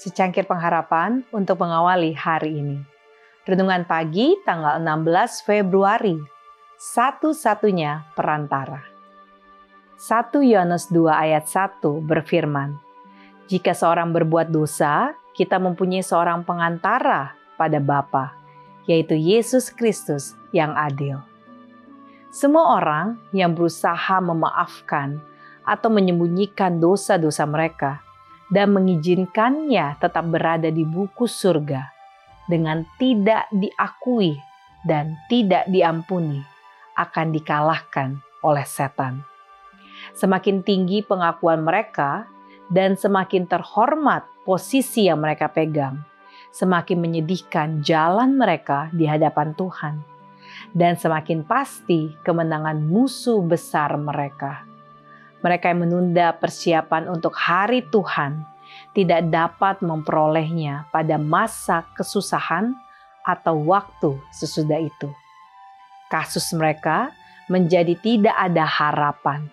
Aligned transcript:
secangkir 0.00 0.48
pengharapan 0.48 1.20
untuk 1.28 1.60
mengawali 1.60 2.16
hari 2.16 2.56
ini. 2.56 2.80
Renungan 3.44 3.84
pagi 3.84 4.32
tanggal 4.48 4.80
16 4.80 5.44
Februari, 5.44 6.16
satu-satunya 6.80 8.08
perantara. 8.16 8.80
1 10.00 10.40
Yohanes 10.40 10.88
2 10.88 11.04
ayat 11.12 11.44
1 11.44 11.84
berfirman, 12.00 12.80
Jika 13.52 13.76
seorang 13.76 14.16
berbuat 14.16 14.48
dosa, 14.48 15.12
kita 15.36 15.60
mempunyai 15.60 16.00
seorang 16.00 16.48
pengantara 16.48 17.36
pada 17.60 17.76
Bapa, 17.76 18.32
yaitu 18.88 19.12
Yesus 19.12 19.68
Kristus 19.68 20.32
yang 20.56 20.72
adil. 20.80 21.20
Semua 22.32 22.80
orang 22.80 23.20
yang 23.36 23.52
berusaha 23.52 24.16
memaafkan 24.24 25.20
atau 25.68 25.92
menyembunyikan 25.92 26.80
dosa-dosa 26.80 27.44
mereka 27.44 28.00
dan 28.50 28.74
mengizinkannya 28.74 29.96
tetap 30.02 30.26
berada 30.26 30.68
di 30.68 30.82
buku 30.82 31.30
surga 31.30 31.86
dengan 32.50 32.82
tidak 32.98 33.46
diakui 33.54 34.34
dan 34.82 35.14
tidak 35.30 35.70
diampuni 35.70 36.42
akan 36.98 37.30
dikalahkan 37.30 38.18
oleh 38.42 38.66
setan. 38.66 39.22
Semakin 40.18 40.66
tinggi 40.66 41.06
pengakuan 41.06 41.62
mereka 41.62 42.26
dan 42.66 42.98
semakin 42.98 43.46
terhormat 43.46 44.26
posisi 44.42 45.06
yang 45.06 45.22
mereka 45.22 45.46
pegang, 45.46 46.02
semakin 46.50 46.98
menyedihkan 46.98 47.86
jalan 47.86 48.34
mereka 48.34 48.90
di 48.90 49.06
hadapan 49.06 49.54
Tuhan, 49.54 50.02
dan 50.74 50.98
semakin 50.98 51.46
pasti 51.46 52.10
kemenangan 52.26 52.82
musuh 52.82 53.38
besar 53.44 53.94
mereka 54.00 54.69
mereka 55.40 55.72
yang 55.72 55.84
menunda 55.88 56.36
persiapan 56.36 57.08
untuk 57.08 57.32
hari 57.36 57.84
Tuhan 57.88 58.44
tidak 58.92 59.28
dapat 59.32 59.80
memperolehnya 59.80 60.88
pada 60.92 61.16
masa 61.16 61.86
kesusahan 61.96 62.76
atau 63.24 63.56
waktu 63.68 64.16
sesudah 64.32 64.80
itu. 64.80 65.08
Kasus 66.10 66.50
mereka 66.56 67.14
menjadi 67.46 67.94
tidak 67.98 68.34
ada 68.34 68.64
harapan. 68.66 69.50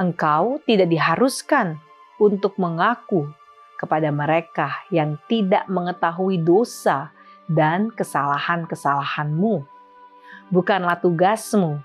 Engkau 0.00 0.60
tidak 0.64 0.88
diharuskan 0.88 1.76
untuk 2.16 2.56
mengaku 2.56 3.28
kepada 3.76 4.08
mereka 4.12 4.84
yang 4.92 5.16
tidak 5.28 5.68
mengetahui 5.68 6.40
dosa 6.40 7.12
dan 7.48 7.92
kesalahan-kesalahanmu. 7.92 9.64
Bukanlah 10.48 11.00
tugasmu 11.00 11.80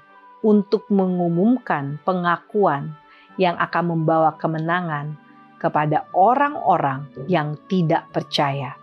untuk 0.46 0.86
mengumumkan 0.94 1.98
pengakuan 2.06 2.94
yang 3.42 3.58
akan 3.58 3.98
membawa 3.98 4.38
kemenangan 4.38 5.18
kepada 5.58 6.06
orang-orang 6.14 7.10
yang 7.26 7.58
tidak 7.66 8.06
percaya, 8.14 8.78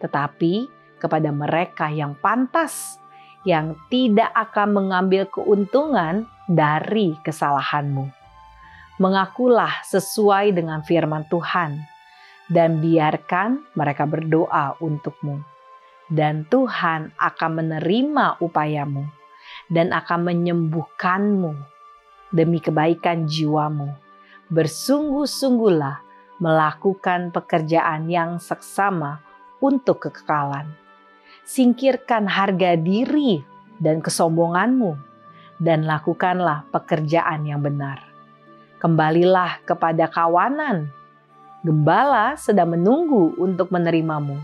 tetapi 0.00 0.72
kepada 0.96 1.28
mereka 1.28 1.92
yang 1.92 2.16
pantas, 2.16 2.96
yang 3.44 3.76
tidak 3.92 4.32
akan 4.32 4.72
mengambil 4.72 5.28
keuntungan 5.28 6.24
dari 6.48 7.12
kesalahanmu. 7.20 8.08
Mengakulah 8.96 9.84
sesuai 9.84 10.56
dengan 10.56 10.80
firman 10.80 11.28
Tuhan, 11.28 11.76
dan 12.48 12.80
biarkan 12.80 13.76
mereka 13.76 14.08
berdoa 14.08 14.80
untukmu, 14.80 15.44
dan 16.08 16.48
Tuhan 16.48 17.12
akan 17.20 17.50
menerima 17.52 18.40
upayamu 18.40 19.25
dan 19.72 19.90
akan 19.90 20.30
menyembuhkanmu 20.30 21.52
demi 22.30 22.58
kebaikan 22.62 23.26
jiwamu. 23.26 23.94
Bersungguh-sungguhlah 24.50 26.06
melakukan 26.38 27.34
pekerjaan 27.34 28.06
yang 28.06 28.38
seksama 28.38 29.24
untuk 29.58 30.06
kekekalan. 30.06 30.70
Singkirkan 31.46 32.26
harga 32.26 32.74
diri 32.78 33.42
dan 33.78 34.02
kesombonganmu, 34.02 34.98
dan 35.56 35.88
lakukanlah 35.88 36.68
pekerjaan 36.68 37.48
yang 37.48 37.64
benar. 37.64 38.02
Kembalilah 38.76 39.64
kepada 39.64 40.04
kawanan. 40.10 40.92
Gembala 41.64 42.36
sedang 42.36 42.76
menunggu 42.76 43.34
untuk 43.40 43.72
menerimamu. 43.72 44.38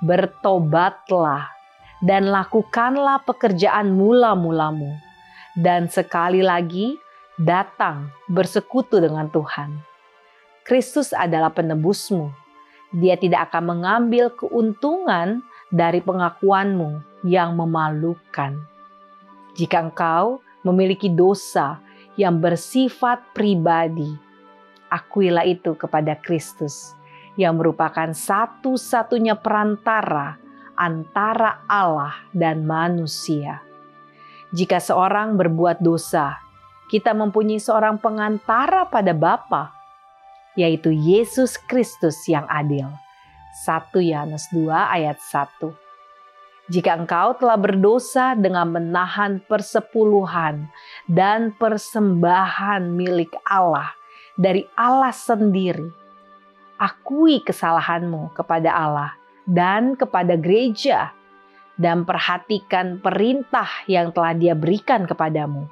Bertobatlah 0.00 1.57
dan 2.02 2.30
lakukanlah 2.30 3.22
pekerjaan 3.26 3.94
mula-mulamu. 3.94 4.94
Dan 5.58 5.90
sekali 5.90 6.38
lagi, 6.38 6.94
datang 7.38 8.10
bersekutu 8.30 9.02
dengan 9.02 9.26
Tuhan. 9.30 9.78
Kristus 10.62 11.10
adalah 11.10 11.50
penebusmu. 11.50 12.30
Dia 12.94 13.18
tidak 13.18 13.50
akan 13.52 13.78
mengambil 13.78 14.30
keuntungan 14.32 15.42
dari 15.68 16.00
pengakuanmu 16.00 17.02
yang 17.26 17.58
memalukan. 17.58 18.56
Jika 19.58 19.90
engkau 19.90 20.40
memiliki 20.62 21.10
dosa 21.10 21.82
yang 22.14 22.38
bersifat 22.38 23.20
pribadi, 23.34 24.08
akuilah 24.88 25.44
itu 25.44 25.74
kepada 25.74 26.16
Kristus 26.16 26.94
yang 27.38 27.58
merupakan 27.58 28.10
satu-satunya 28.10 29.38
perantara 29.38 30.47
antara 30.78 31.66
Allah 31.66 32.14
dan 32.30 32.62
manusia. 32.62 33.58
Jika 34.54 34.78
seorang 34.78 35.34
berbuat 35.34 35.82
dosa, 35.82 36.38
kita 36.86 37.12
mempunyai 37.12 37.58
seorang 37.58 37.98
pengantara 37.98 38.86
pada 38.86 39.10
Bapa, 39.12 39.74
yaitu 40.54 40.94
Yesus 40.94 41.58
Kristus 41.58 42.16
yang 42.30 42.46
adil. 42.46 42.88
1 43.66 43.90
Yohanes 43.98 44.46
2 44.54 44.70
ayat 44.70 45.18
1. 45.18 46.70
Jika 46.70 46.94
engkau 46.94 47.34
telah 47.34 47.58
berdosa 47.58 48.38
dengan 48.38 48.70
menahan 48.70 49.42
persepuluhan 49.42 50.68
dan 51.10 51.50
persembahan 51.58 52.92
milik 52.92 53.34
Allah 53.42 53.90
dari 54.38 54.68
Allah 54.78 55.10
sendiri, 55.10 55.90
akui 56.78 57.42
kesalahanmu 57.42 58.30
kepada 58.36 58.70
Allah 58.70 59.17
dan 59.48 59.96
kepada 59.96 60.36
gereja, 60.36 61.16
dan 61.80 62.04
perhatikan 62.04 63.00
perintah 63.00 63.66
yang 63.88 64.12
telah 64.12 64.36
Dia 64.36 64.52
berikan 64.52 65.08
kepadamu. 65.08 65.64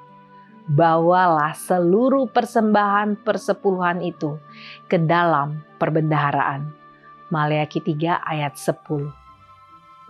Bawalah 0.66 1.54
seluruh 1.54 2.26
persembahan 2.32 3.22
persepuluhan 3.22 4.02
itu 4.02 4.40
ke 4.90 4.98
dalam 4.98 5.62
perbendaharaan. 5.78 6.74
Maleakhi 7.30 7.84
3 7.84 8.18
ayat 8.18 8.58
10. 8.58 9.06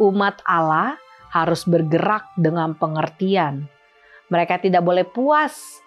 Umat 0.01 0.41
Allah 0.49 0.97
harus 1.33 1.69
bergerak 1.69 2.25
dengan 2.41 2.73
pengertian. 2.73 3.69
Mereka 4.33 4.65
tidak 4.65 4.81
boleh 4.81 5.05
puas 5.05 5.81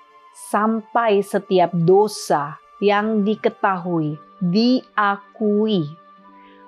sampai 0.50 1.26
setiap 1.26 1.74
dosa 1.74 2.58
yang 2.78 3.26
diketahui 3.26 4.18
diakui 4.40 5.98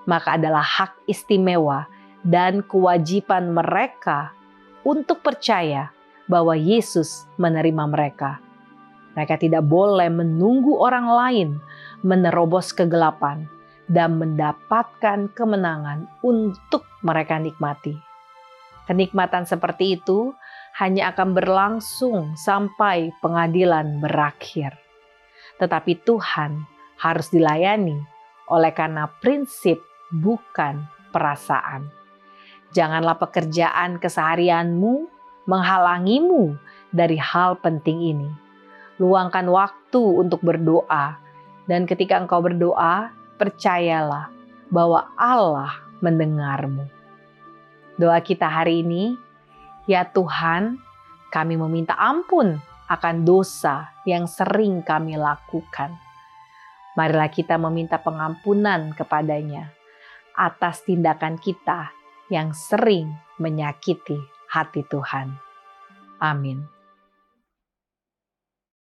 maka 0.05 0.37
adalah 0.37 0.63
hak 0.63 1.05
istimewa 1.05 1.85
dan 2.21 2.61
kewajiban 2.65 3.53
mereka 3.53 4.33
untuk 4.81 5.21
percaya 5.21 5.93
bahwa 6.29 6.55
Yesus 6.57 7.27
menerima 7.37 7.83
mereka. 7.89 8.39
Mereka 9.17 9.43
tidak 9.43 9.67
boleh 9.67 10.07
menunggu 10.07 10.79
orang 10.79 11.07
lain 11.11 11.49
menerobos 12.01 12.71
kegelapan 12.71 13.43
dan 13.91 14.15
mendapatkan 14.15 15.27
kemenangan 15.35 16.07
untuk 16.23 16.87
mereka 17.03 17.35
nikmati. 17.35 17.91
Kenikmatan 18.87 19.43
seperti 19.43 19.99
itu 19.99 20.31
hanya 20.79 21.11
akan 21.11 21.35
berlangsung 21.35 22.39
sampai 22.39 23.11
pengadilan 23.19 23.99
berakhir. 23.99 24.79
Tetapi 25.59 26.07
Tuhan 26.07 26.63
harus 27.03 27.27
dilayani 27.27 27.99
oleh 28.47 28.71
karena 28.71 29.11
prinsip 29.19 29.90
bukan 30.11 30.85
perasaan. 31.15 31.87
Janganlah 32.71 33.19
pekerjaan 33.19 33.99
keseharianmu 33.99 35.07
menghalangimu 35.47 36.55
dari 36.91 37.19
hal 37.19 37.59
penting 37.59 38.15
ini. 38.15 38.29
Luangkan 38.99 39.47
waktu 39.49 39.99
untuk 39.99 40.39
berdoa, 40.45 41.19
dan 41.65 41.83
ketika 41.83 42.19
engkau 42.19 42.39
berdoa, 42.39 43.11
percayalah 43.35 44.29
bahwa 44.71 45.09
Allah 45.17 45.73
mendengarmu. 45.99 46.85
Doa 47.99 48.21
kita 48.23 48.47
hari 48.47 48.85
ini, 48.85 49.17
ya 49.89 50.05
Tuhan, 50.07 50.79
kami 51.33 51.59
meminta 51.59 51.97
ampun 51.97 52.61
akan 52.87 53.15
dosa 53.27 53.91
yang 54.07 54.27
sering 54.27 54.83
kami 54.83 55.19
lakukan. 55.19 55.95
Marilah 56.95 57.31
kita 57.31 57.55
meminta 57.55 57.95
pengampunan 57.99 58.91
kepadanya 58.91 59.80
atas 60.35 60.83
tindakan 60.87 61.37
kita 61.37 61.91
yang 62.31 62.55
sering 62.55 63.11
menyakiti 63.37 64.17
hati 64.47 64.83
Tuhan. 64.87 65.35
Amin. 66.21 66.80